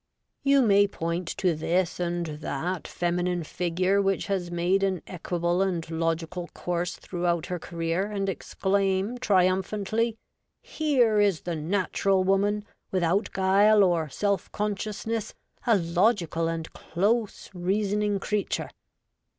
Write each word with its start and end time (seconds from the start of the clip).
You 0.41 0.63
may 0.63 0.87
point 0.87 1.27
to 1.37 1.53
this 1.53 1.99
and 1.99 2.25
that 2.25 2.87
feminine 2.87 3.43
figure 3.43 4.01
which 4.01 4.25
has 4.25 4.49
made 4.49 4.81
an 4.81 5.03
equable 5.05 5.61
and 5.61 5.87
logical 5.91 6.47
course 6.55 6.97
WOMAN 6.97 6.97
UP 6.97 7.03
TO 7.03 7.07
DATE. 7.07 7.21
19 7.21 7.21
throughout 7.21 7.45
her 7.45 7.59
career, 7.59 8.05
and 8.07 8.27
exclaim 8.27 9.17
triumphantly,' 9.19 10.17
Here 10.79 11.19
is 11.19 11.41
the 11.41 11.55
natural 11.55 12.23
woman, 12.23 12.65
without 12.89 13.29
guile 13.31 13.83
or 13.83 14.09
self 14.09 14.51
consciousness: 14.51 15.35
a 15.67 15.77
logical 15.77 16.47
and 16.47 16.73
close 16.73 17.51
reasoning 17.53 18.19
crea 18.19 18.45
ture.' 18.45 18.69